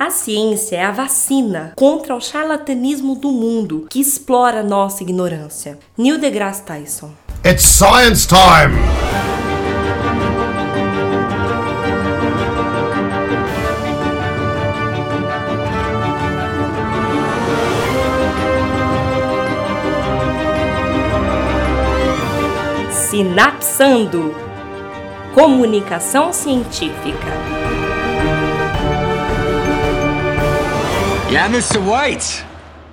[0.00, 5.78] A ciência é a vacina contra o charlatanismo do mundo que explora nossa ignorância.
[5.94, 7.10] Neil deGrasse Tyson.
[7.44, 8.78] It's science time!
[22.90, 24.34] Sinapsando
[25.34, 27.69] Comunicação Científica.
[31.30, 31.78] Yeah, Mr.
[31.78, 32.44] White.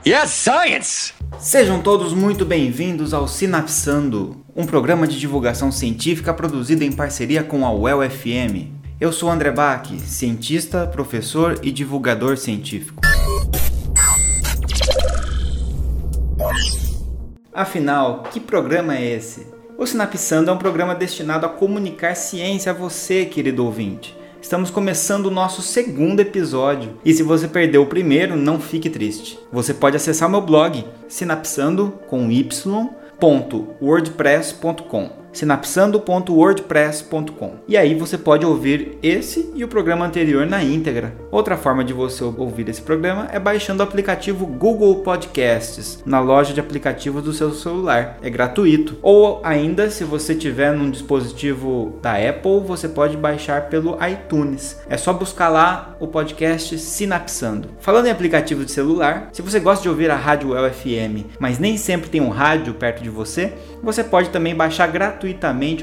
[0.05, 1.13] Yes, science.
[1.39, 7.65] Sejam todos muito bem-vindos ao Sinapsando, um programa de divulgação científica produzido em parceria com
[7.65, 8.69] a UEL FM.
[9.01, 13.01] Eu sou André Bach, cientista, professor e divulgador científico.
[17.51, 19.47] Afinal, que programa é esse?
[19.79, 24.16] O Sinapsando é um programa destinado a comunicar ciência a você, querido ouvinte.
[24.41, 26.97] Estamos começando o nosso segundo episódio.
[27.03, 29.39] E se você perdeu o primeiro, não fique triste.
[29.51, 37.51] Você pode acessar meu blog sinapsando com y.wordpress.com sinapsando.wordpress.com.
[37.67, 41.13] E aí você pode ouvir esse e o programa anterior na íntegra.
[41.31, 46.53] Outra forma de você ouvir esse programa é baixando o aplicativo Google Podcasts na loja
[46.53, 48.17] de aplicativos do seu celular.
[48.21, 48.97] É gratuito.
[49.01, 54.81] Ou ainda, se você tiver num dispositivo da Apple, você pode baixar pelo iTunes.
[54.89, 57.69] É só buscar lá o podcast Sinapsando.
[57.79, 61.77] Falando em aplicativo de celular, se você gosta de ouvir a Rádio UFM, mas nem
[61.77, 65.26] sempre tem um rádio perto de você, você pode também baixar gratuitamente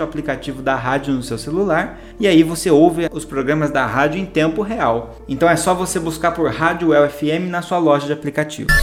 [0.00, 4.20] o aplicativo da rádio no seu celular e aí você ouve os programas da rádio
[4.20, 5.16] em tempo real.
[5.28, 8.74] Então é só você buscar por Rádio UFM na sua loja de aplicativos.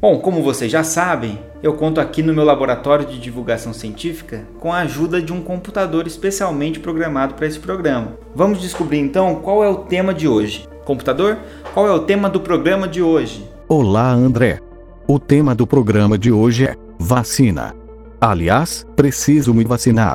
[0.00, 4.72] Bom, como vocês já sabem, eu conto aqui no meu laboratório de divulgação científica com
[4.72, 8.14] a ajuda de um computador especialmente programado para esse programa.
[8.34, 10.66] Vamos descobrir então qual é o tema de hoje.
[10.86, 11.36] Computador,
[11.74, 13.46] qual é o tema do programa de hoje?
[13.68, 14.69] Olá, André.
[15.12, 17.74] O tema do programa de hoje é vacina.
[18.20, 20.14] Aliás, preciso me vacinar.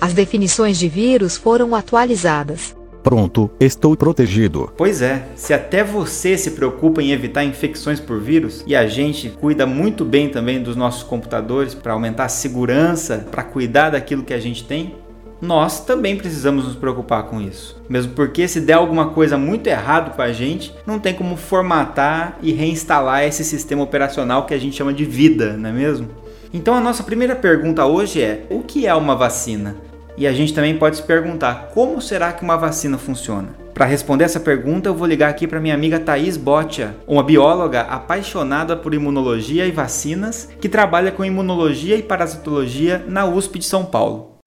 [0.00, 2.76] As definições de vírus foram atualizadas.
[3.02, 4.72] Pronto, estou protegido.
[4.76, 9.30] Pois é, se até você se preocupa em evitar infecções por vírus e a gente
[9.30, 14.34] cuida muito bem também dos nossos computadores para aumentar a segurança, para cuidar daquilo que
[14.34, 14.94] a gente tem,
[15.40, 17.80] nós também precisamos nos preocupar com isso.
[17.88, 22.38] Mesmo porque se der alguma coisa muito errado com a gente, não tem como formatar
[22.42, 26.08] e reinstalar esse sistema operacional que a gente chama de vida, não é mesmo?
[26.52, 29.76] Então a nossa primeira pergunta hoje é: o que é uma vacina?
[30.16, 33.48] E a gente também pode se perguntar: como será que uma vacina funciona?
[33.72, 37.82] Para responder essa pergunta, eu vou ligar aqui para minha amiga Thaís Botia, uma bióloga
[37.82, 43.84] apaixonada por imunologia e vacinas, que trabalha com imunologia e parasitologia na USP de São
[43.84, 44.37] Paulo.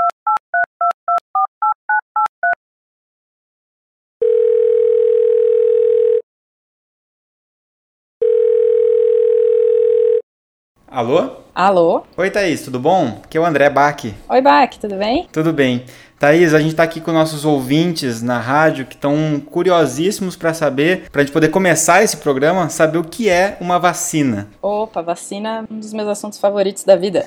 [10.94, 11.38] Alô?
[11.56, 12.04] Alô?
[12.18, 13.22] Oi, Thaís, tudo bom?
[13.24, 14.04] Aqui é o André Bach.
[14.28, 15.26] Oi, Bach, tudo bem?
[15.32, 15.86] Tudo bem.
[16.22, 21.10] Thaís, a gente está aqui com nossos ouvintes na rádio que estão curiosíssimos para saber,
[21.12, 24.48] para a gente poder começar esse programa, saber o que é uma vacina.
[24.62, 27.26] Opa, vacina é um dos meus assuntos favoritos da vida.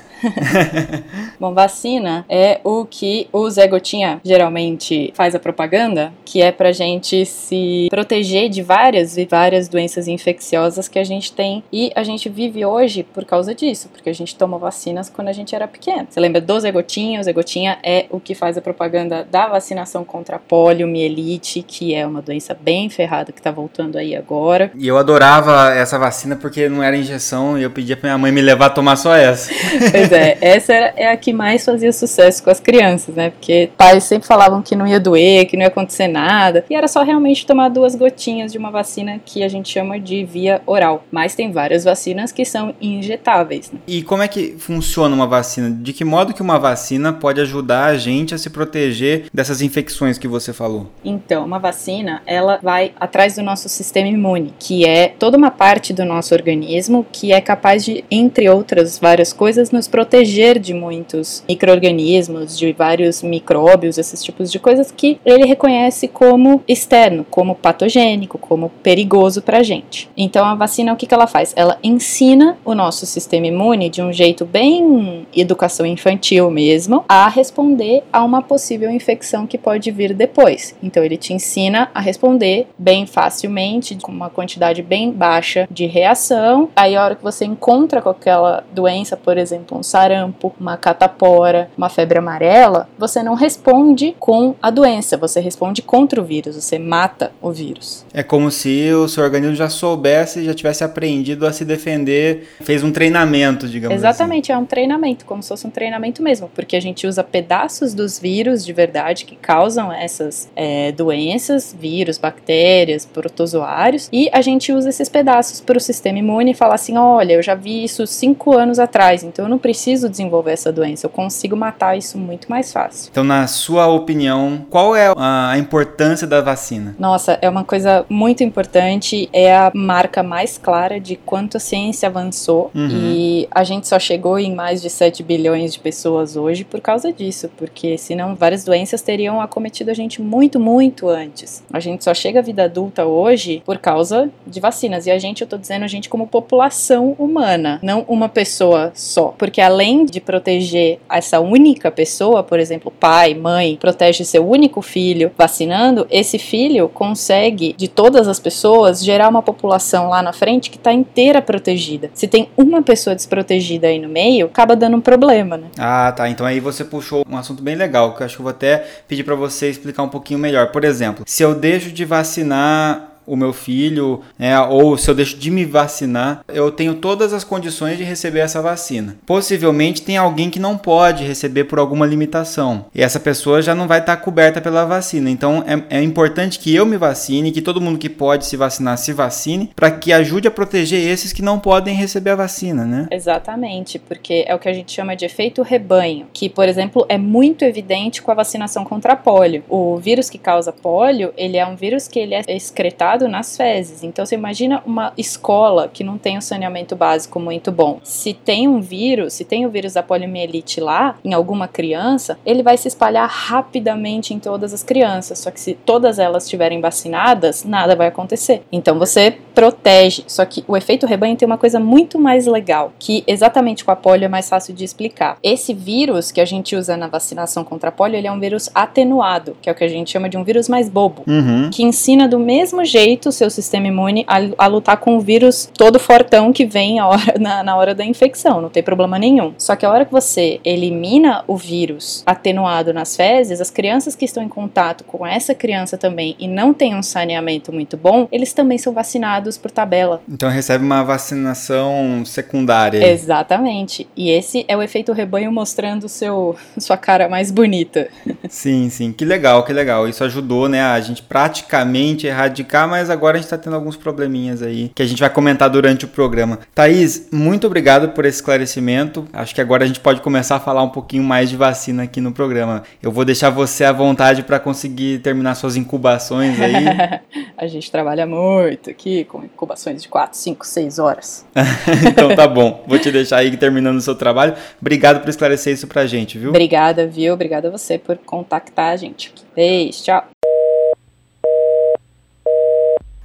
[1.40, 6.70] Bom, vacina é o que o Zé Gotinha geralmente faz a propaganda, que é para
[6.70, 12.04] gente se proteger de várias e várias doenças infecciosas que a gente tem e a
[12.04, 15.66] gente vive hoje por causa disso, porque a gente toma vacinas quando a gente era
[15.66, 16.06] pequeno.
[16.08, 17.18] Você lembra do Zé Gotinha?
[17.18, 21.62] O Zé Gotinha é o que faz a propaganda propaganda da vacinação contra a poliomielite,
[21.66, 24.70] que é uma doença bem ferrada que tá voltando aí agora.
[24.76, 28.32] E eu adorava essa vacina porque não era injeção e eu pedia pra minha mãe
[28.32, 29.52] me levar a tomar só essa.
[29.94, 33.30] Pois é, essa é a que mais fazia sucesso com as crianças, né?
[33.30, 36.64] Porque pais sempre falavam que não ia doer, que não ia acontecer nada.
[36.68, 40.24] E era só realmente tomar duas gotinhas de uma vacina que a gente chama de
[40.24, 41.04] via oral.
[41.10, 43.70] Mas tem várias vacinas que são injetáveis.
[43.70, 43.78] Né?
[43.86, 45.70] E como é que funciona uma vacina?
[45.70, 48.73] De que modo que uma vacina pode ajudar a gente a se proteger?
[48.74, 50.88] Proteger dessas infecções que você falou?
[51.04, 55.92] Então, uma vacina, ela vai atrás do nosso sistema imune, que é toda uma parte
[55.92, 61.44] do nosso organismo que é capaz de, entre outras várias coisas, nos proteger de muitos
[61.48, 68.38] micro-organismos, de vários micróbios, esses tipos de coisas que ele reconhece como externo, como patogênico,
[68.38, 70.10] como perigoso para a gente.
[70.16, 71.52] Então, a vacina, o que, que ela faz?
[71.54, 78.02] Ela ensina o nosso sistema imune de um jeito bem educação infantil mesmo, a responder
[78.12, 80.74] a uma possível infecção que pode vir depois.
[80.82, 86.70] Então ele te ensina a responder bem facilmente, com uma quantidade bem baixa de reação.
[86.74, 91.68] Aí a hora que você encontra com aquela doença, por exemplo, um sarampo, uma catapora,
[91.76, 96.78] uma febre amarela, você não responde com a doença, você responde contra o vírus, você
[96.78, 98.06] mata o vírus.
[98.14, 102.82] É como se o seu organismo já soubesse, já tivesse aprendido a se defender, fez
[102.82, 104.58] um treinamento, digamos Exatamente, assim.
[104.58, 108.18] é um treinamento, como se fosse um treinamento mesmo, porque a gente usa pedaços dos
[108.18, 114.88] vírus de verdade que causam essas é, doenças, vírus, bactérias, protozoários, e a gente usa
[114.88, 118.56] esses pedaços para o sistema imune e falar assim: olha, eu já vi isso cinco
[118.56, 122.72] anos atrás, então eu não preciso desenvolver essa doença, eu consigo matar isso muito mais
[122.72, 123.08] fácil.
[123.10, 126.94] Então, na sua opinião, qual é a importância da vacina?
[126.98, 132.08] Nossa, é uma coisa muito importante, é a marca mais clara de quanto a ciência
[132.08, 132.88] avançou Uhum.
[132.88, 137.12] e a gente só chegou em mais de 7 bilhões de pessoas hoje por causa
[137.12, 141.62] disso, porque senão várias doenças teriam acometido a gente muito, muito antes.
[141.72, 145.42] A gente só chega à vida adulta hoje por causa de vacinas, e a gente,
[145.42, 150.20] eu tô dizendo a gente como população humana, não uma pessoa só, porque além de
[150.20, 156.88] proteger essa única pessoa, por exemplo, pai, mãe, protege seu único filho vacinando, esse filho
[156.88, 162.10] consegue, de todas as pessoas, gerar uma população lá na frente que está inteira protegida.
[162.14, 165.68] Se tem uma pessoa desprotegida aí no meio, acaba dando um problema, né?
[165.78, 166.28] Ah, tá.
[166.28, 169.24] Então aí você puxou um assunto bem legal, que acho que eu vou até pedir
[169.24, 170.72] para você explicar um pouquinho melhor.
[170.72, 175.36] Por exemplo, se eu deixo de vacinar o meu filho, né, ou se eu deixo
[175.36, 179.16] de me vacinar, eu tenho todas as condições de receber essa vacina.
[179.26, 182.86] Possivelmente tem alguém que não pode receber por alguma limitação.
[182.94, 185.30] E essa pessoa já não vai estar coberta pela vacina.
[185.30, 188.98] Então é, é importante que eu me vacine, que todo mundo que pode se vacinar
[188.98, 193.06] se vacine, para que ajude a proteger esses que não podem receber a vacina, né?
[193.10, 197.18] Exatamente, porque é o que a gente chama de efeito rebanho, que, por exemplo, é
[197.18, 199.62] muito evidente com a vacinação contra pólio.
[199.68, 204.02] O vírus que causa pólio, ele é um vírus que ele é excretado nas fezes.
[204.02, 208.00] Então você imagina uma escola que não tem um saneamento básico muito bom.
[208.02, 212.62] Se tem um vírus, se tem o vírus da poliomielite lá em alguma criança, ele
[212.62, 215.38] vai se espalhar rapidamente em todas as crianças.
[215.38, 218.62] Só que se todas elas estiverem vacinadas, nada vai acontecer.
[218.72, 220.24] Então você protege.
[220.26, 223.96] Só que o efeito rebanho tem uma coisa muito mais legal, que exatamente com a
[223.96, 225.38] polio é mais fácil de explicar.
[225.42, 228.68] Esse vírus que a gente usa na vacinação contra a polio, ele é um vírus
[228.74, 231.70] atenuado, que é o que a gente chama de um vírus mais bobo Uhum.
[231.70, 235.68] que ensina do mesmo jeito o seu sistema imune a, a lutar com o vírus
[235.76, 239.52] todo fortão que vem hora- na, na hora da infecção, não tem problema nenhum.
[239.58, 244.24] Só que a hora que você elimina o vírus atenuado nas fezes, as crianças que
[244.24, 248.52] estão em contato com essa criança também e não têm um saneamento muito bom, eles
[248.52, 250.22] também são vacinados por tabela.
[250.28, 253.06] Então recebe uma vacinação secundária.
[253.06, 254.08] Exatamente.
[254.16, 258.08] E esse é o efeito rebanho mostrando seu, sua cara mais bonita.
[258.48, 259.12] Sim, sim.
[259.12, 260.08] Que legal, que legal.
[260.08, 264.62] Isso ajudou, né, a gente praticamente erradicar, mas agora a gente tá tendo alguns probleminhas
[264.62, 266.60] aí que a gente vai comentar durante o programa.
[266.72, 269.26] Thaís, muito obrigado por esse esclarecimento.
[269.32, 272.20] Acho que agora a gente pode começar a falar um pouquinho mais de vacina aqui
[272.20, 272.84] no programa.
[273.02, 276.84] Eu vou deixar você à vontade para conseguir terminar suas incubações aí.
[277.58, 281.44] a gente trabalha muito aqui com incubações de 4, 5, 6 horas.
[282.06, 282.84] então tá bom.
[282.86, 284.54] Vou te deixar aí terminando o seu trabalho.
[284.80, 286.50] Obrigado por esclarecer isso pra gente, viu?
[286.50, 287.34] Obrigada, viu?
[287.34, 289.34] Obrigada a você por contactar a gente.
[289.56, 290.33] Beijo, tchau.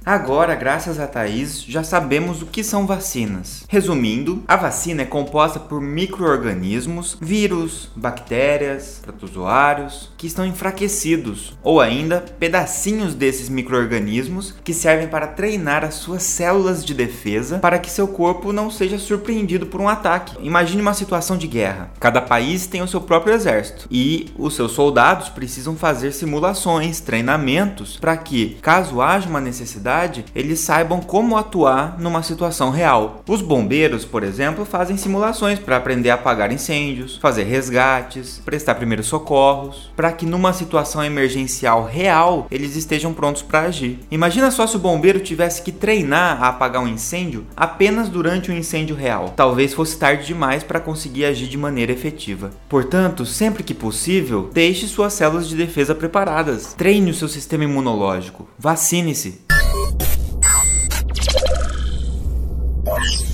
[0.04, 3.64] Agora, graças a Thaís, já sabemos o que são vacinas.
[3.68, 12.24] Resumindo, a vacina é composta por micro-organismos, vírus, bactérias, protozoários, que estão enfraquecidos, ou ainda
[12.38, 18.08] pedacinhos desses micro-organismos que servem para treinar as suas células de defesa para que seu
[18.08, 20.36] corpo não seja surpreendido por um ataque.
[20.40, 21.90] Imagine uma situação de guerra.
[22.00, 27.98] Cada país tem o seu próprio exército e os seus soldados precisam fazer simulações, treinamentos
[27.98, 29.89] para que, caso haja uma necessidade,
[30.34, 33.22] eles saibam como atuar numa situação real.
[33.26, 39.06] Os bombeiros, por exemplo, fazem simulações para aprender a apagar incêndios, fazer resgates, prestar primeiros
[39.06, 43.98] socorros, para que numa situação emergencial real eles estejam prontos para agir.
[44.10, 48.56] Imagina só se o bombeiro tivesse que treinar a apagar um incêndio apenas durante um
[48.56, 49.32] incêndio real.
[49.36, 52.50] Talvez fosse tarde demais para conseguir agir de maneira efetiva.
[52.68, 56.74] Portanto, sempre que possível, deixe suas células de defesa preparadas.
[56.74, 58.48] Treine o seu sistema imunológico.
[58.58, 59.49] Vacine-se.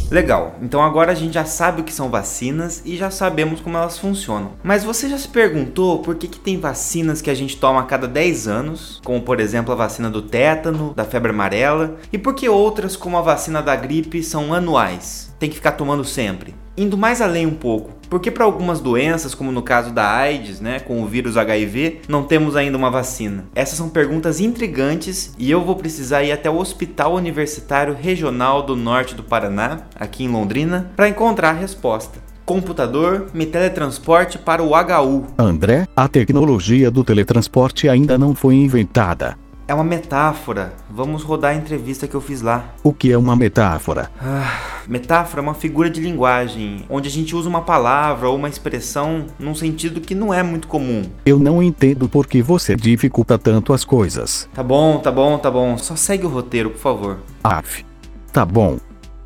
[0.09, 3.77] Legal, então agora a gente já sabe o que são vacinas e já sabemos como
[3.77, 4.53] elas funcionam.
[4.63, 7.85] Mas você já se perguntou por que, que tem vacinas que a gente toma a
[7.85, 12.35] cada 10 anos, como por exemplo a vacina do tétano, da febre amarela, e por
[12.35, 15.35] que outras, como a vacina da gripe, são anuais?
[15.41, 16.55] Tem que ficar tomando sempre.
[16.77, 20.81] Indo mais além um pouco, porque para algumas doenças, como no caso da AIDS, né,
[20.81, 23.45] com o vírus HIV, não temos ainda uma vacina?
[23.55, 28.77] Essas são perguntas intrigantes e eu vou precisar ir até o Hospital Universitário Regional do
[28.77, 32.27] Norte do Paraná, aqui em Londrina, para encontrar a resposta.
[32.45, 35.27] Computador, me teletransporte para o HU.
[35.37, 39.37] André, a tecnologia do teletransporte ainda não foi inventada.
[39.69, 40.75] É uma metáfora.
[40.89, 42.73] Vamos rodar a entrevista que eu fiz lá.
[42.85, 44.09] O que é uma metáfora?
[44.21, 48.49] Ah, metáfora é uma figura de linguagem, onde a gente usa uma palavra ou uma
[48.49, 51.03] expressão num sentido que não é muito comum.
[51.25, 54.49] Eu não entendo por que você dificulta tanto as coisas.
[54.55, 55.77] Tá bom, tá bom, tá bom.
[55.77, 57.19] Só segue o roteiro, por favor.
[57.43, 57.85] Af.
[58.33, 58.79] Tá bom.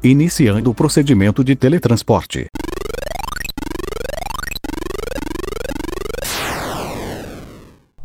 [0.03, 2.47] Iniciando o procedimento de teletransporte.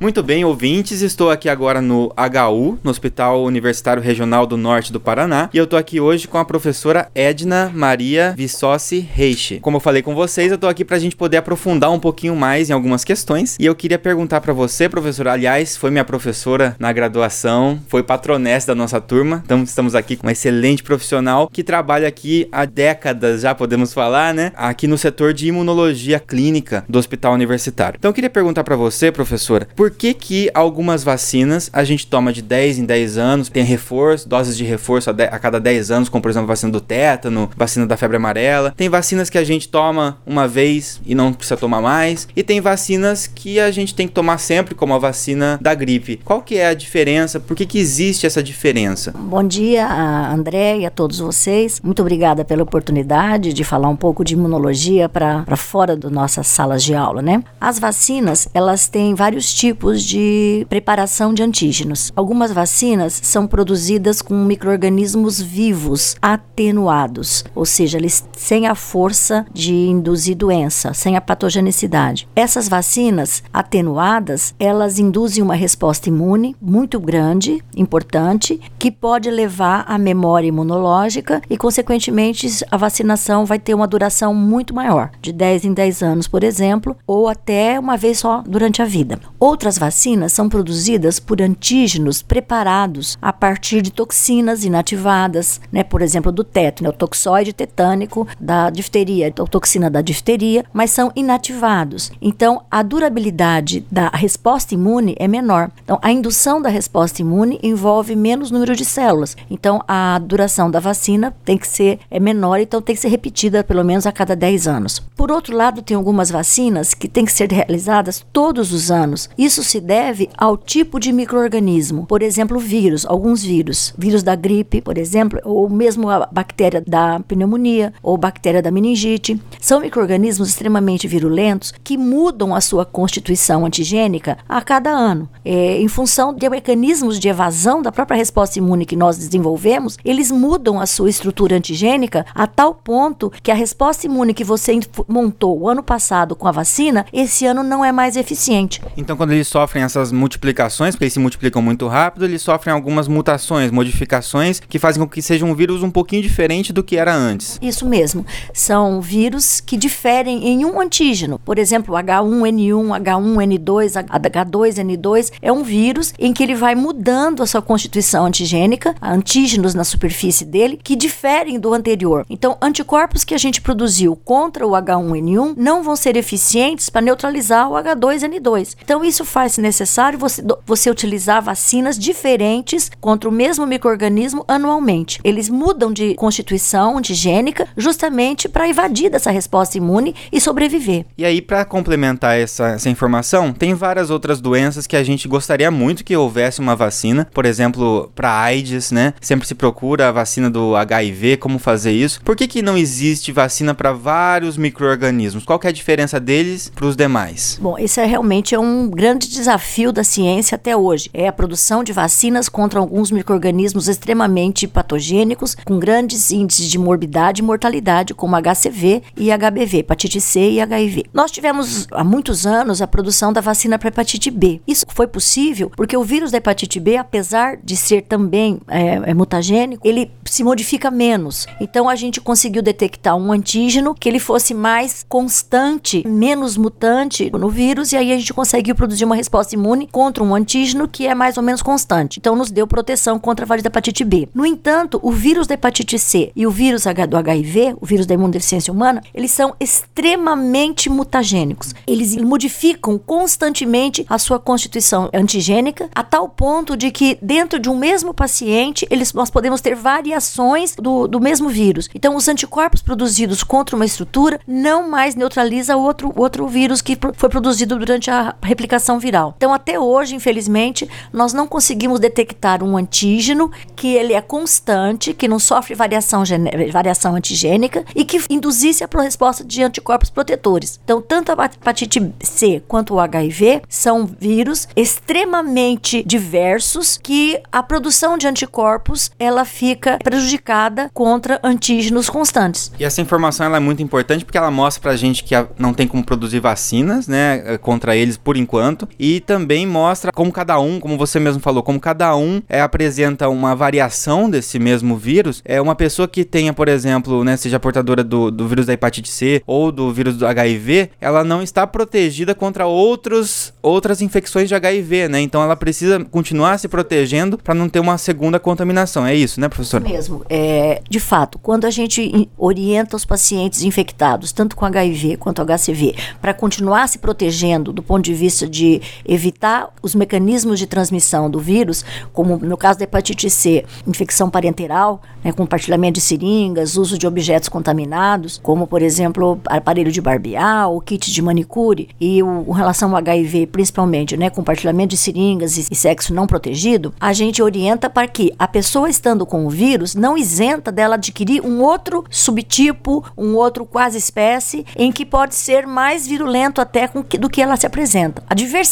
[0.05, 4.99] Muito bem, ouvintes, estou aqui agora no HU, no Hospital Universitário Regional do Norte do
[4.99, 9.59] Paraná, e eu estou aqui hoje com a professora Edna Maria Vissossi Reiche.
[9.61, 12.35] Como eu falei com vocês, eu estou aqui para a gente poder aprofundar um pouquinho
[12.35, 16.75] mais em algumas questões, e eu queria perguntar para você, professora, aliás, foi minha professora
[16.77, 21.63] na graduação, foi patronessa da nossa turma, então estamos aqui com uma excelente profissional que
[21.63, 26.99] trabalha aqui há décadas, já podemos falar, né, aqui no setor de imunologia clínica do
[26.99, 27.97] Hospital Universitário.
[27.97, 32.33] Então eu queria perguntar para você, professora, por que que algumas vacinas a gente toma
[32.33, 35.91] de 10 em 10 anos, tem reforço, doses de reforço a, de, a cada 10
[35.91, 38.73] anos, como por exemplo a vacina do tétano, vacina da febre amarela.
[38.75, 42.59] Tem vacinas que a gente toma uma vez e não precisa tomar mais, e tem
[42.59, 46.19] vacinas que a gente tem que tomar sempre, como a vacina da gripe.
[46.23, 47.39] Qual que é a diferença?
[47.39, 49.13] Por que que existe essa diferença?
[49.17, 49.87] Bom dia,
[50.31, 51.79] André e a todos vocês.
[51.83, 56.83] Muito obrigada pela oportunidade de falar um pouco de imunologia para fora das nossas salas
[56.83, 57.43] de aula, né?
[57.59, 62.11] As vacinas, elas têm vários tipos de preparação de antígenos.
[62.15, 69.73] Algumas vacinas são produzidas com microrganismos vivos atenuados, ou seja, eles sem a força de
[69.73, 72.27] induzir doença, sem a patogenicidade.
[72.35, 79.97] Essas vacinas atenuadas, elas induzem uma resposta imune muito grande, importante, que pode levar à
[79.97, 85.73] memória imunológica e, consequentemente, a vacinação vai ter uma duração muito maior, de 10 em
[85.73, 89.19] 10 anos, por exemplo, ou até uma vez só durante a vida.
[89.39, 95.83] Outras Outras vacinas são produzidas por antígenos preparados a partir de toxinas inativadas, né?
[95.83, 96.93] por exemplo, do tétano, né?
[96.93, 102.11] o toxoide tetânico, da difteria, a toxina da difteria, mas são inativados.
[102.21, 105.71] Então, a durabilidade da resposta imune é menor.
[105.83, 109.35] Então, a indução da resposta imune envolve menos número de células.
[109.49, 113.63] Então, a duração da vacina tem que ser é menor, então tem que ser repetida
[113.63, 114.99] pelo menos a cada 10 anos.
[115.15, 119.27] Por outro lado, tem algumas vacinas que têm que ser realizadas todos os anos.
[119.35, 124.35] Isso isso se deve ao tipo de microorganismo, por exemplo, vírus, alguns vírus, vírus da
[124.35, 129.41] gripe, por exemplo, ou mesmo a bactéria da pneumonia ou bactéria da meningite.
[129.61, 135.29] São microorganismos extremamente virulentos que mudam a sua constituição antigênica a cada ano.
[135.45, 140.31] É, em função de mecanismos de evasão da própria resposta imune que nós desenvolvemos, eles
[140.31, 145.57] mudam a sua estrutura antigênica a tal ponto que a resposta imune que você montou
[145.57, 148.81] o ano passado com a vacina, esse ano não é mais eficiente.
[148.97, 152.73] Então, quando eles eles sofrem essas multiplicações, porque eles se multiplicam muito rápido, eles sofrem
[152.73, 156.97] algumas mutações, modificações que fazem com que seja um vírus um pouquinho diferente do que
[156.97, 157.59] era antes.
[157.61, 158.25] Isso mesmo.
[158.53, 161.39] São vírus que diferem em um antígeno.
[161.39, 167.61] Por exemplo, H1N1, H1N2, H2N2 é um vírus em que ele vai mudando a sua
[167.61, 172.25] constituição antigênica, antígenos na superfície dele, que diferem do anterior.
[172.29, 177.69] Então, anticorpos que a gente produziu contra o H1N1 não vão ser eficientes para neutralizar
[177.69, 178.75] o H2N2.
[178.83, 185.19] Então, isso faz necessário você, você utilizar vacinas diferentes contra o mesmo microorganismo anualmente.
[185.25, 191.05] Eles mudam de constituição antigênica justamente para evadir dessa resposta imune e sobreviver.
[191.17, 195.69] E aí, para complementar essa, essa informação, tem várias outras doenças que a gente gostaria
[195.69, 197.27] muito que houvesse uma vacina.
[197.33, 199.13] Por exemplo, para AIDS, né?
[199.19, 202.21] Sempre se procura a vacina do HIV, como fazer isso.
[202.23, 205.43] Por que, que não existe vacina para vários micro-organismos?
[205.43, 207.59] Qual é a diferença deles para os demais?
[207.61, 211.83] Bom, isso é realmente um grande grande desafio da ciência até hoje é a produção
[211.83, 218.35] de vacinas contra alguns microrganismos extremamente patogênicos, com grandes índices de morbidade e mortalidade, como
[218.35, 221.05] HCV e HBV, hepatite C e HIV.
[221.13, 224.61] Nós tivemos há muitos anos a produção da vacina para hepatite B.
[224.67, 229.13] Isso foi possível porque o vírus da hepatite B, apesar de ser também é, é
[229.13, 231.47] mutagênico, ele se modifica menos.
[231.59, 237.49] Então a gente conseguiu detectar um antígeno que ele fosse mais constante, menos mutante no
[237.49, 241.07] vírus, e aí a gente conseguiu produzir uma uma resposta imune contra um antígeno que
[241.07, 242.19] é mais ou menos constante.
[242.19, 244.27] Então, nos deu proteção contra a variante da hepatite B.
[244.33, 248.13] No entanto, o vírus da hepatite C e o vírus do HIV, o vírus da
[248.13, 251.73] imunodeficiência humana, eles são extremamente mutagênicos.
[251.87, 257.77] Eles modificam constantemente a sua constituição antigênica a tal ponto de que dentro de um
[257.77, 261.89] mesmo paciente, eles, nós podemos ter variações do, do mesmo vírus.
[261.95, 267.29] Então, os anticorpos produzidos contra uma estrutura não mais neutraliza outro, outro vírus que foi
[267.29, 269.33] produzido durante a replicação viral.
[269.37, 275.27] Então, até hoje, infelizmente, nós não conseguimos detectar um antígeno que ele é constante, que
[275.27, 276.23] não sofre variação,
[276.71, 280.79] variação antigênica e que induzisse a resposta de anticorpos protetores.
[280.83, 288.17] Então, tanto a hepatite C quanto o HIV são vírus extremamente diversos que a produção
[288.17, 292.71] de anticorpos ela fica prejudicada contra antígenos constantes.
[292.79, 295.87] E essa informação ela é muito importante porque ela mostra pra gente que não tem
[295.87, 300.79] como produzir vacinas, né, eh, contra eles por enquanto, e também mostra como cada um,
[300.79, 305.41] como você mesmo falou, como cada um é, apresenta uma variação desse mesmo vírus.
[305.45, 309.09] É uma pessoa que tenha, por exemplo, né, seja portadora do, do vírus da hepatite
[309.09, 314.55] C ou do vírus do HIV, ela não está protegida contra outros, outras infecções de
[314.55, 315.21] HIV, né?
[315.21, 319.05] Então ela precisa continuar se protegendo para não ter uma segunda contaminação.
[319.05, 319.81] É isso, né, professor?
[319.81, 320.25] Mesmo.
[320.29, 325.95] É, de fato, quando a gente orienta os pacientes infectados, tanto com HIV quanto HCV,
[326.21, 328.74] para continuar se protegendo do ponto de vista de
[329.05, 335.01] evitar os mecanismos de transmissão do vírus, como no caso da hepatite C, infecção parenteral,
[335.23, 340.81] né, compartilhamento de seringas, uso de objetos contaminados, como por exemplo aparelho de barbear, ou
[340.81, 345.75] kit de manicure, e o, relação ao HIV, principalmente, né, compartilhamento de seringas e, e
[345.75, 350.17] sexo não protegido, a gente orienta para que a pessoa estando com o vírus não
[350.17, 356.07] isenta dela adquirir um outro subtipo, um outro quase espécie, em que pode ser mais
[356.07, 358.23] virulento até que, do que ela se apresenta.
[358.29, 358.64] A diversidade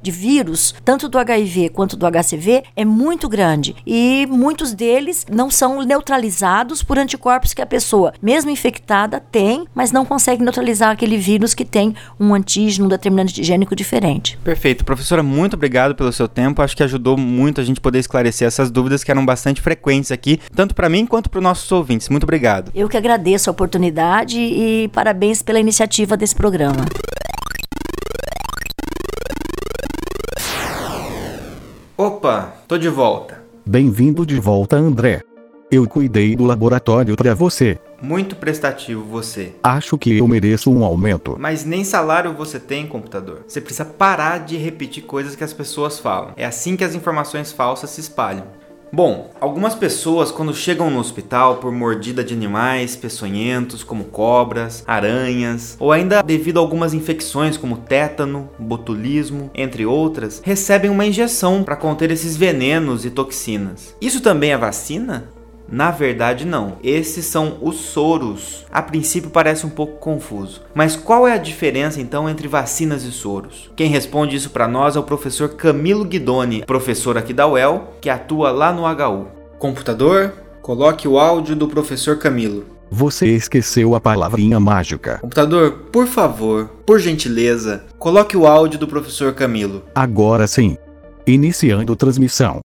[0.00, 5.50] de vírus, tanto do HIV quanto do HCV, é muito grande e muitos deles não
[5.50, 11.16] são neutralizados por anticorpos que a pessoa, mesmo infectada, tem, mas não consegue neutralizar aquele
[11.16, 14.38] vírus que tem um antígeno, um determinante antigênico diferente.
[14.44, 14.84] Perfeito.
[14.84, 16.62] Professora, muito obrigado pelo seu tempo.
[16.62, 20.40] Acho que ajudou muito a gente poder esclarecer essas dúvidas que eram bastante frequentes aqui,
[20.54, 22.08] tanto para mim quanto para os nossos ouvintes.
[22.08, 22.70] Muito obrigado.
[22.74, 26.84] Eu que agradeço a oportunidade e parabéns pela iniciativa desse programa.
[32.04, 33.44] Opa, tô de volta.
[33.64, 35.22] Bem-vindo de volta, André.
[35.70, 37.78] Eu cuidei do laboratório para você.
[38.02, 39.54] Muito prestativo você.
[39.62, 41.36] Acho que eu mereço um aumento.
[41.38, 43.44] Mas nem salário você tem, computador.
[43.46, 46.32] Você precisa parar de repetir coisas que as pessoas falam.
[46.36, 48.46] É assim que as informações falsas se espalham.
[48.94, 55.78] Bom, algumas pessoas quando chegam no hospital por mordida de animais peçonhentos como cobras, aranhas,
[55.80, 61.74] ou ainda devido a algumas infecções como tétano, botulismo, entre outras, recebem uma injeção para
[61.74, 63.96] conter esses venenos e toxinas.
[63.98, 65.24] Isso também é vacina?
[65.72, 66.76] Na verdade, não.
[66.84, 68.66] Esses são os soros.
[68.70, 70.60] A princípio parece um pouco confuso.
[70.74, 73.70] Mas qual é a diferença então entre vacinas e soros?
[73.74, 78.10] Quem responde isso para nós é o professor Camilo Guidoni, professor aqui da UEL, que
[78.10, 79.28] atua lá no HU.
[79.58, 82.66] Computador, coloque o áudio do professor Camilo.
[82.90, 85.20] Você esqueceu a palavrinha mágica.
[85.22, 89.82] Computador, por favor, por gentileza, coloque o áudio do professor Camilo.
[89.94, 90.76] Agora sim.
[91.26, 92.60] Iniciando transmissão.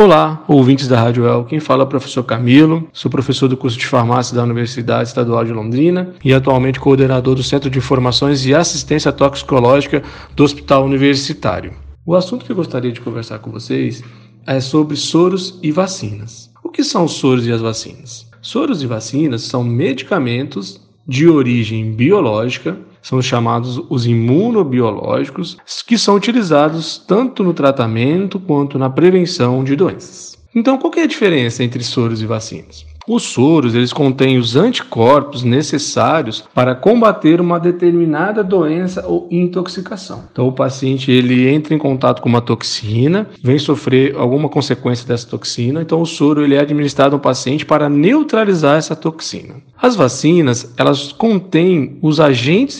[0.00, 1.44] Olá, ouvintes da Rádio El.
[1.44, 5.44] Quem fala é o professor Camilo, sou professor do curso de farmácia da Universidade Estadual
[5.44, 10.00] de Londrina e atualmente coordenador do Centro de Informações e Assistência Toxicológica
[10.36, 11.72] do Hospital Universitário.
[12.06, 14.04] O assunto que eu gostaria de conversar com vocês
[14.46, 16.48] é sobre soros e vacinas.
[16.62, 18.24] O que são os soros e as vacinas?
[18.40, 25.56] Soros e vacinas são medicamentos de origem biológica são chamados os imunobiológicos,
[25.86, 30.36] que são utilizados tanto no tratamento quanto na prevenção de doenças.
[30.54, 32.84] Então, qual é a diferença entre soros e vacinas?
[33.08, 40.24] Os soros, eles contêm os anticorpos necessários para combater uma determinada doença ou intoxicação.
[40.30, 45.26] Então o paciente ele entra em contato com uma toxina, vem sofrer alguma consequência dessa
[45.26, 49.54] toxina, então o soro ele é administrado ao paciente para neutralizar essa toxina.
[49.80, 52.78] As vacinas, elas contêm os agentes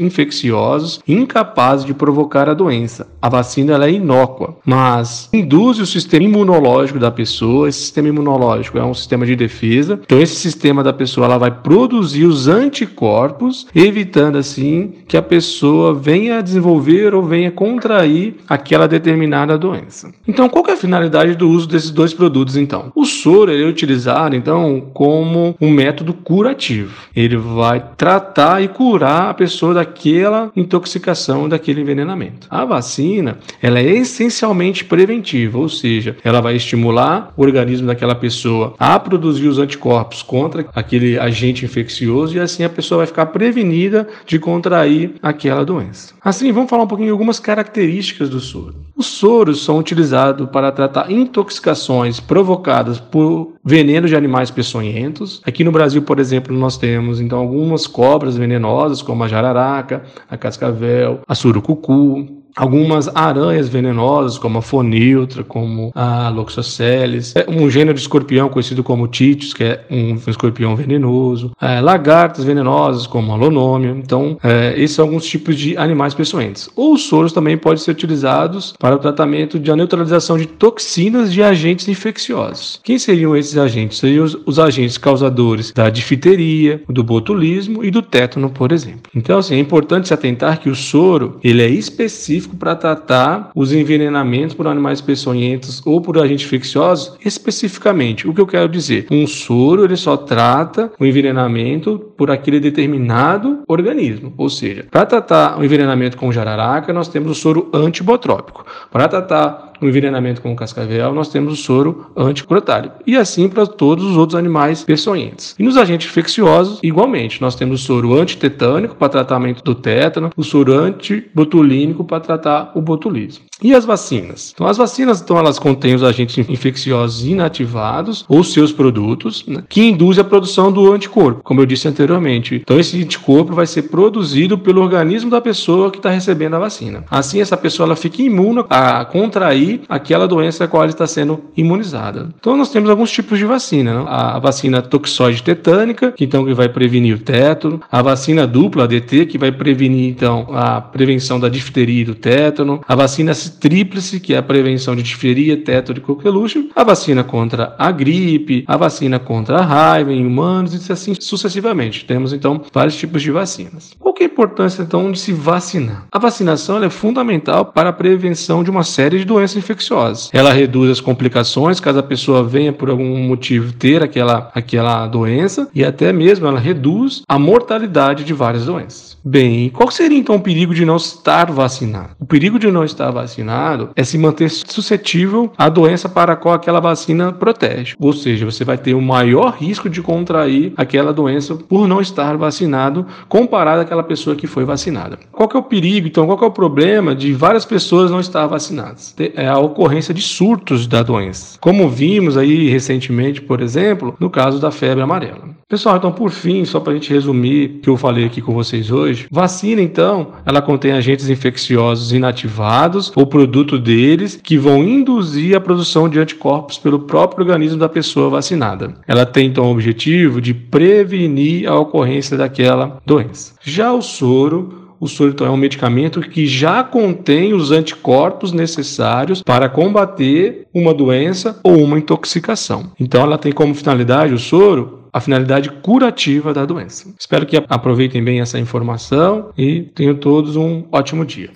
[0.00, 3.06] infecciosos incapazes de provocar a doença.
[3.22, 7.68] A vacina ela é inócua, mas induz o sistema imunológico da pessoa.
[7.68, 10.00] Esse sistema imunológico é um sistema de defesa defesa.
[10.02, 15.94] Então esse sistema da pessoa ela vai produzir os anticorpos, evitando assim que a pessoa
[15.94, 20.10] venha a desenvolver ou venha contrair aquela determinada doença.
[20.26, 22.90] Então qual é a finalidade do uso desses dois produtos então?
[22.94, 26.94] O soro é utilizado então como um método curativo.
[27.14, 32.46] Ele vai tratar e curar a pessoa daquela intoxicação, daquele envenenamento.
[32.48, 38.74] A vacina, ela é essencialmente preventiva, ou seja, ela vai estimular o organismo daquela pessoa
[38.78, 44.08] a produzir os anticorpos contra aquele agente infeccioso e assim a pessoa vai ficar prevenida
[44.26, 46.14] de contrair aquela doença.
[46.22, 48.76] Assim, vamos falar um pouquinho de algumas características do soro.
[48.96, 55.40] Os soros são utilizados para tratar intoxicações provocadas por venenos de animais peçonhentos.
[55.44, 60.36] Aqui no Brasil, por exemplo, nós temos então algumas cobras venenosas, como a jararaca, a
[60.36, 67.94] cascavel, a surucucu, algumas aranhas venenosas, como a foniltra, como a Loxoceles, é um gênero
[67.94, 73.36] de escorpião conhecido como Titius, que é um escorpião venenoso, é, lagartas venenosas, como a
[73.36, 73.90] Lonômia.
[73.90, 76.68] Então, é, esses são alguns tipos de animais peçonhentos.
[76.76, 81.42] Os soros também podem ser utilizados para o tratamento de a neutralização de toxinas de
[81.42, 82.80] agentes infecciosos.
[82.82, 83.98] Quem seriam esses agentes?
[83.98, 89.10] Seriam os, os agentes causadores da difteria, do botulismo e do tétano, por exemplo.
[89.14, 93.50] Então, assim, é importante se atentar que o soro ele é específico específico para tratar
[93.54, 98.26] os envenenamentos por animais peçonhentos ou por agentes infecciosos especificamente.
[98.28, 99.06] O que eu quero dizer?
[99.10, 104.32] Um soro ele só trata o envenenamento por aquele determinado organismo.
[104.36, 108.64] Ou seja, para tratar o envenenamento com jararaca, nós temos o soro antibotrópico.
[108.90, 112.96] Para tratar no envenenamento com cascavel, nós temos o soro anticrotálico.
[113.06, 115.54] E assim para todos os outros animais peçonhentos.
[115.58, 120.44] E nos agentes infecciosos, igualmente, nós temos o soro antitetânico para tratamento do tétano, o
[120.44, 123.44] soro antibotulínico para tratar o botulismo.
[123.62, 124.52] E as vacinas?
[124.54, 129.82] Então, as vacinas, então, elas contêm os agentes infecciosos inativados ou seus produtos, né, que
[129.82, 132.54] induzem a produção do anticorpo, como eu disse anteriormente.
[132.54, 137.04] Então, esse anticorpo vai ser produzido pelo organismo da pessoa que está recebendo a vacina.
[137.10, 142.28] Assim, essa pessoa ela fica imune a contrair aquela doença a qual está sendo imunizada.
[142.38, 144.04] Então nós temos alguns tipos de vacina.
[144.06, 149.26] A vacina toxoide tetânica, que então que vai prevenir o tétano, a vacina dupla ADT,
[149.26, 154.34] que vai prevenir então a prevenção da difteria e do tétano, a vacina tríplice, que
[154.34, 159.18] é a prevenção de difteria, tétano e coqueluche, a vacina contra a gripe, a vacina
[159.18, 162.04] contra a raiva em humanos e assim sucessivamente.
[162.04, 163.92] Temos então vários tipos de vacinas.
[163.98, 166.06] Qual é a importância então de se vacinar?
[166.10, 170.30] A vacinação é fundamental para a prevenção de uma série de doenças infecciosas.
[170.32, 175.68] Ela reduz as complicações caso a pessoa venha por algum motivo ter aquela, aquela doença
[175.74, 179.10] e até mesmo ela reduz a mortalidade de várias doenças.
[179.22, 182.10] Bem, qual seria então o perigo de não estar vacinado?
[182.18, 186.54] O perigo de não estar vacinado é se manter suscetível à doença para a qual
[186.54, 187.94] aquela vacina protege.
[188.00, 192.36] Ou seja, você vai ter o maior risco de contrair aquela doença por não estar
[192.36, 195.18] vacinado comparado àquela pessoa que foi vacinada.
[195.30, 196.24] Qual que é o perigo, então?
[196.26, 199.14] Qual que é o problema de várias pessoas não estar vacinadas?
[199.50, 201.58] A ocorrência de surtos da doença.
[201.60, 205.50] Como vimos aí recentemente, por exemplo, no caso da febre amarela.
[205.68, 208.52] Pessoal, então por fim, só para a gente resumir o que eu falei aqui com
[208.52, 215.56] vocês hoje, vacina então, ela contém agentes infecciosos inativados ou produto deles que vão induzir
[215.56, 218.94] a produção de anticorpos pelo próprio organismo da pessoa vacinada.
[219.06, 223.54] Ela tem então o objetivo de prevenir a ocorrência daquela doença.
[223.62, 229.42] Já o soro o soro então, é um medicamento que já contém os anticorpos necessários
[229.42, 232.92] para combater uma doença ou uma intoxicação.
[233.00, 237.12] Então, ela tem como finalidade o soro a finalidade curativa da doença.
[237.18, 241.50] Espero que aproveitem bem essa informação e tenham todos um ótimo dia.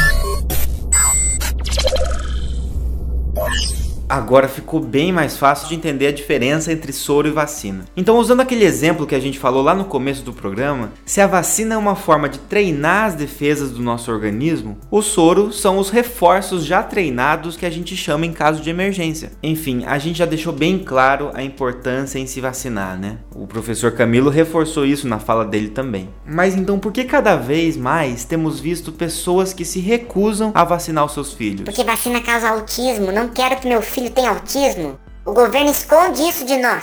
[4.14, 7.84] Agora ficou bem mais fácil de entender a diferença entre soro e vacina.
[7.96, 11.26] Então, usando aquele exemplo que a gente falou lá no começo do programa, se a
[11.26, 15.90] vacina é uma forma de treinar as defesas do nosso organismo, o soro são os
[15.90, 19.32] reforços já treinados que a gente chama em caso de emergência.
[19.42, 23.18] Enfim, a gente já deixou bem claro a importância em se vacinar, né?
[23.34, 26.08] O professor Camilo reforçou isso na fala dele também.
[26.24, 31.04] Mas então, por que cada vez mais temos visto pessoas que se recusam a vacinar
[31.04, 31.62] os seus filhos?
[31.62, 34.98] Porque vacina causa autismo, não quero que meu filho filho tem autismo?
[35.24, 36.80] O governo esconde isso de nós.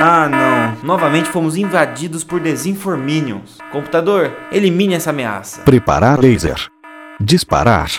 [0.00, 0.86] Ah, não.
[0.86, 3.58] Novamente fomos invadidos por desinforminions.
[3.70, 5.62] Computador, elimine essa ameaça.
[5.62, 6.68] Preparar laser.
[7.20, 7.90] Disparar.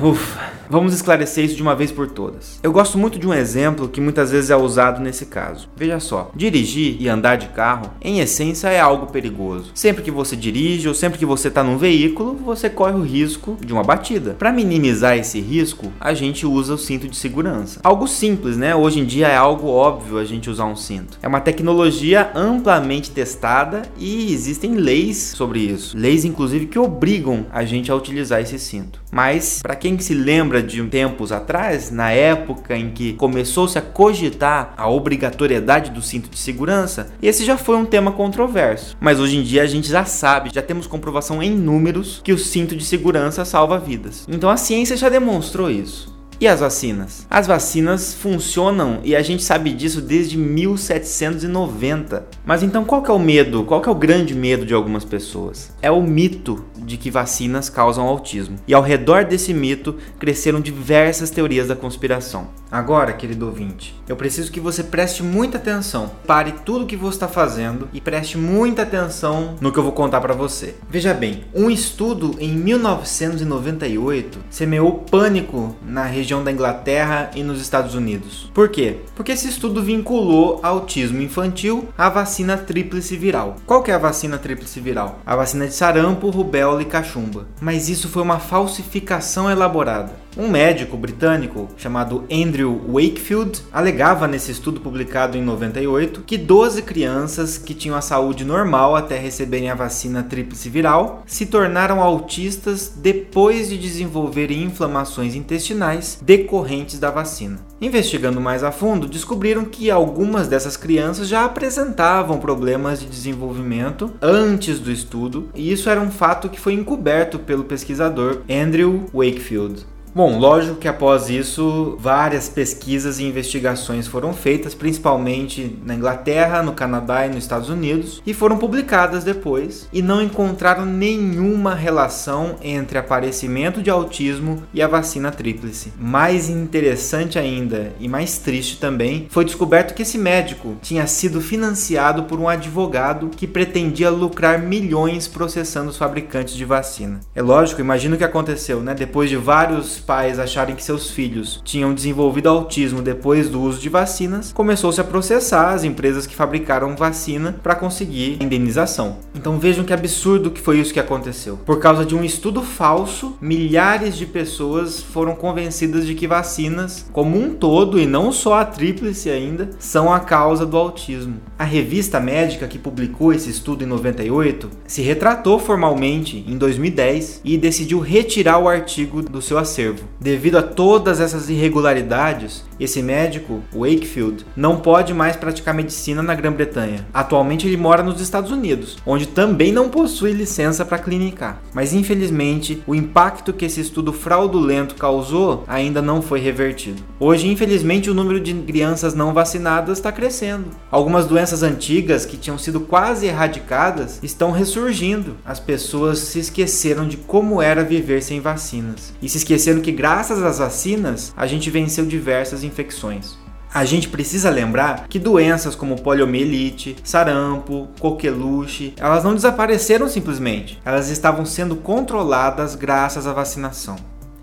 [0.00, 0.39] Ufa.
[0.70, 2.60] Vamos esclarecer isso de uma vez por todas.
[2.62, 5.68] Eu gosto muito de um exemplo que muitas vezes é usado nesse caso.
[5.76, 9.72] Veja só, dirigir e andar de carro, em essência, é algo perigoso.
[9.74, 13.58] Sempre que você dirige ou sempre que você está num veículo, você corre o risco
[13.60, 14.36] de uma batida.
[14.38, 17.80] Para minimizar esse risco, a gente usa o cinto de segurança.
[17.82, 18.72] Algo simples, né?
[18.72, 21.18] Hoje em dia é algo óbvio a gente usar um cinto.
[21.20, 25.98] É uma tecnologia amplamente testada e existem leis sobre isso.
[25.98, 29.00] Leis, inclusive, que obrigam a gente a utilizar esse cinto.
[29.10, 34.74] Mas para quem se lembra de tempos atrás, na época em que começou-se a cogitar
[34.76, 38.96] a obrigatoriedade do cinto de segurança, esse já foi um tema controverso.
[39.00, 42.38] Mas hoje em dia a gente já sabe, já temos comprovação em números que o
[42.38, 44.26] cinto de segurança salva vidas.
[44.28, 46.19] Então a ciência já demonstrou isso.
[46.40, 47.26] E as vacinas?
[47.28, 52.24] As vacinas funcionam e a gente sabe disso desde 1790.
[52.46, 53.62] Mas então qual que é o medo?
[53.64, 55.70] Qual que é o grande medo de algumas pessoas?
[55.82, 58.56] É o mito de que vacinas causam autismo.
[58.66, 62.48] E ao redor desse mito cresceram diversas teorias da conspiração.
[62.72, 66.10] Agora, querido ouvinte, eu preciso que você preste muita atenção.
[66.26, 69.92] Pare tudo o que você está fazendo e preste muita atenção no que eu vou
[69.92, 70.76] contar para você.
[70.88, 77.96] Veja bem, um estudo em 1998 semeou pânico na região da Inglaterra e nos Estados
[77.96, 78.48] Unidos.
[78.54, 78.98] Por quê?
[79.16, 83.56] Porque esse estudo vinculou autismo infantil à vacina tríplice viral.
[83.66, 85.18] Qual que é a vacina tríplice viral?
[85.26, 87.48] A vacina de sarampo, rubéola e cachumba.
[87.60, 90.12] Mas isso foi uma falsificação elaborada.
[90.36, 97.58] Um médico britânico chamado Andrew Wakefield alegava nesse estudo publicado em 98 que 12 crianças
[97.58, 103.68] que tinham a saúde normal até receberem a vacina tríplice viral se tornaram autistas depois
[103.68, 107.58] de desenvolverem inflamações intestinais decorrentes da vacina.
[107.80, 114.78] Investigando mais a fundo, descobriram que algumas dessas crianças já apresentavam problemas de desenvolvimento antes
[114.78, 119.86] do estudo, e isso era um fato que foi encoberto pelo pesquisador Andrew Wakefield.
[120.12, 126.72] Bom, lógico que após isso, várias pesquisas e investigações foram feitas, principalmente na Inglaterra, no
[126.72, 132.98] Canadá e nos Estados Unidos, e foram publicadas depois, e não encontraram nenhuma relação entre
[132.98, 135.92] aparecimento de autismo e a vacina tríplice.
[135.96, 142.24] Mais interessante ainda, e mais triste também, foi descoberto que esse médico tinha sido financiado
[142.24, 147.20] por um advogado que pretendia lucrar milhões processando os fabricantes de vacina.
[147.32, 148.92] É lógico, imagina o que aconteceu, né?
[148.92, 153.88] Depois de vários pais acharem que seus filhos tinham desenvolvido autismo depois do uso de
[153.88, 159.18] vacinas, começou-se a processar as empresas que fabricaram vacina para conseguir indenização.
[159.34, 161.58] Então vejam que absurdo que foi isso que aconteceu.
[161.58, 167.38] Por causa de um estudo falso, milhares de pessoas foram convencidas de que vacinas, como
[167.38, 171.40] um todo e não só a tríplice ainda, são a causa do autismo.
[171.60, 177.58] A revista médica que publicou esse estudo em 98 se retratou formalmente em 2010 e
[177.58, 180.08] decidiu retirar o artigo do seu acervo.
[180.18, 187.06] Devido a todas essas irregularidades, esse médico, Wakefield, não pode mais praticar medicina na Grã-Bretanha.
[187.12, 191.60] Atualmente ele mora nos Estados Unidos, onde também não possui licença para clinicar.
[191.74, 197.02] Mas infelizmente, o impacto que esse estudo fraudulento causou ainda não foi revertido.
[197.18, 200.66] Hoje, infelizmente, o número de crianças não vacinadas está crescendo.
[200.90, 205.36] Algumas doenças antigas que tinham sido quase erradicadas estão ressurgindo.
[205.44, 210.42] As pessoas se esqueceram de como era viver sem vacinas e se esqueceram que graças
[210.42, 213.36] às vacinas a gente venceu diversas infecções.
[213.72, 221.08] A gente precisa lembrar que doenças como poliomielite, sarampo, coqueluche, elas não desapareceram simplesmente, elas
[221.08, 223.96] estavam sendo controladas graças à vacinação.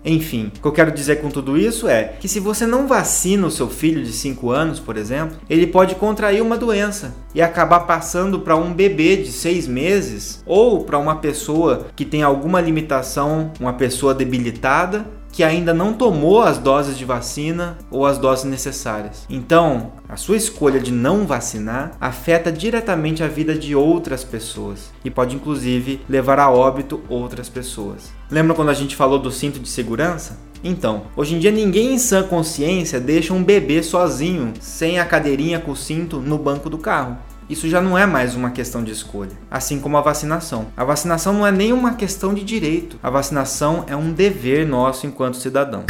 [0.04, 3.46] Enfim, o que eu quero dizer com tudo isso é que se você não vacina
[3.46, 7.80] o seu filho de 5 anos, por exemplo, ele pode contrair uma doença e acabar
[7.80, 13.52] passando para um bebê de 6 meses ou para uma pessoa que tem alguma limitação,
[13.60, 19.24] uma pessoa debilitada que ainda não tomou as doses de vacina ou as doses necessárias.
[19.28, 25.10] Então, a sua escolha de não vacinar afeta diretamente a vida de outras pessoas e
[25.10, 28.10] pode inclusive levar a óbito outras pessoas.
[28.30, 30.38] Lembra quando a gente falou do cinto de segurança?
[30.62, 35.60] Então, hoje em dia ninguém em sã consciência deixa um bebê sozinho, sem a cadeirinha
[35.60, 37.16] com o cinto no banco do carro.
[37.48, 40.66] Isso já não é mais uma questão de escolha, assim como a vacinação.
[40.76, 45.06] A vacinação não é nem uma questão de direito, a vacinação é um dever nosso
[45.06, 45.86] enquanto cidadãos.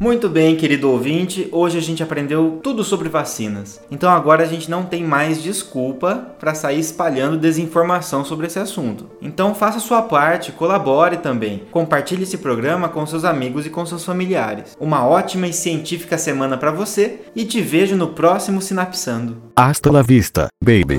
[0.00, 3.82] Muito bem, querido ouvinte, hoje a gente aprendeu tudo sobre vacinas.
[3.90, 9.10] Então agora a gente não tem mais desculpa para sair espalhando desinformação sobre esse assunto.
[9.20, 11.64] Então faça sua parte, colabore também.
[11.70, 14.74] Compartilhe esse programa com seus amigos e com seus familiares.
[14.80, 19.36] Uma ótima e científica semana para você e te vejo no próximo Sinapsando.
[19.54, 20.98] Hasta la vista, baby.